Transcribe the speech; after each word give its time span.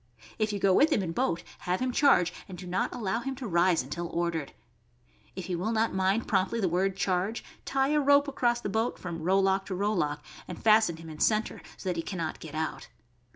If 0.39 0.51
you 0.51 0.57
go 0.57 0.73
with 0.73 0.91
him 0.91 1.03
in 1.03 1.11
boat, 1.11 1.43
have 1.59 1.79
him 1.79 1.91
charge, 1.91 2.33
and 2.49 2.57
do 2.57 2.65
not 2.65 2.91
allow 2.91 3.19
him 3.19 3.35
to 3.35 3.45
rise 3.47 3.83
until 3.83 4.07
ordered. 4.07 4.51
If 5.35 5.45
he 5.45 5.55
will 5.55 5.71
not 5.71 5.93
mind 5.93 6.27
promptly 6.27 6.59
the 6.59 6.67
word" 6.67 6.95
charge," 6.97 7.43
tie 7.65 7.89
a 7.89 7.99
rope 8.01 8.27
across 8.27 8.61
the 8.61 8.67
boat 8.67 8.97
from 8.97 9.21
rowlock 9.21 9.67
to 9.67 9.75
rowlock, 9.75 10.23
and 10.47 10.57
fasten 10.59 10.97
him 10.97 11.09
in 11.11 11.17
the 11.17 11.23
center 11.23 11.61
so 11.77 11.87
that 11.89 11.97
he 11.97 12.01
can 12.01 12.17
not 12.17 12.39
get 12.39 12.55
out. 12.55 12.87